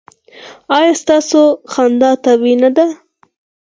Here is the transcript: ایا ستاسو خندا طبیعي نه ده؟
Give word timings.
ایا 0.77 0.91
ستاسو 1.03 1.41
خندا 1.71 2.11
طبیعي 2.25 2.55
نه 2.63 2.69
ده؟ 2.75 2.85